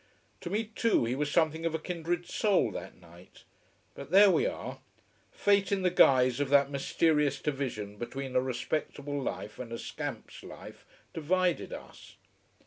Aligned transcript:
To 0.39 0.49
me, 0.49 0.63
too, 0.63 1.05
he 1.05 1.13
was 1.13 1.29
something 1.29 1.63
of 1.63 1.75
a 1.75 1.77
kindred 1.77 2.25
soul 2.27 2.71
that 2.71 2.99
night. 2.99 3.43
But 3.93 4.09
there 4.09 4.31
we 4.31 4.47
are: 4.47 4.79
fate, 5.31 5.71
in 5.71 5.83
the 5.83 5.91
guise 5.91 6.39
of 6.39 6.49
that 6.49 6.71
mysterious 6.71 7.39
division 7.39 7.97
between 7.97 8.35
a 8.35 8.41
respectable 8.41 9.21
life 9.21 9.59
and 9.59 9.71
a 9.71 9.77
scamp's 9.77 10.41
life 10.41 10.87
divided 11.13 11.71
us. 11.71 12.15